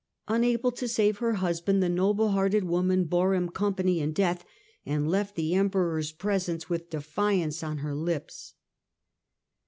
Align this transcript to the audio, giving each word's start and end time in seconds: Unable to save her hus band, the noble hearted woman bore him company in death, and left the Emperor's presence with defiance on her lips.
Unable 0.27 0.71
to 0.71 0.87
save 0.87 1.19
her 1.19 1.33
hus 1.33 1.61
band, 1.61 1.83
the 1.83 1.87
noble 1.87 2.29
hearted 2.29 2.63
woman 2.63 3.03
bore 3.03 3.35
him 3.35 3.49
company 3.49 3.99
in 3.99 4.13
death, 4.13 4.43
and 4.83 5.07
left 5.07 5.35
the 5.35 5.53
Emperor's 5.53 6.11
presence 6.11 6.67
with 6.67 6.89
defiance 6.89 7.61
on 7.61 7.77
her 7.85 7.93
lips. 7.93 8.55